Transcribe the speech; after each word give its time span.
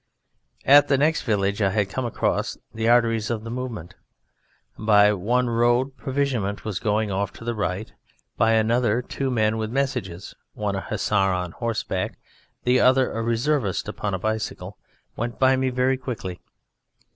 At 0.65 0.87
the 0.87 0.97
next 0.97 1.21
village 1.21 1.61
I 1.61 1.69
had 1.69 1.87
come 1.91 2.05
across 2.05 2.57
the 2.73 2.89
arteries 2.89 3.29
of 3.29 3.43
the 3.43 3.51
movement. 3.51 3.93
By 4.75 5.13
one 5.13 5.47
road 5.47 5.95
provisionment 5.95 6.65
was 6.65 6.79
going 6.79 7.11
off 7.11 7.31
to 7.33 7.43
the 7.45 7.53
right; 7.53 7.93
by 8.35 8.53
another 8.53 9.03
two 9.03 9.29
men 9.29 9.57
with 9.59 9.69
messages, 9.69 10.33
one 10.55 10.75
a 10.75 10.81
Hussar 10.81 11.13
on 11.35 11.51
horseback, 11.51 12.17
the 12.63 12.79
other 12.79 13.11
a 13.11 13.21
Reservist 13.21 13.87
upon 13.87 14.15
a 14.15 14.17
bicycle, 14.17 14.75
went 15.15 15.37
by 15.37 15.55
me 15.55 15.69
very 15.69 15.97
quickly. 15.97 16.39